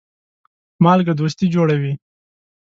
مالګه 0.83 1.13
دوستي 1.19 1.45
جوړوي. 1.53 1.93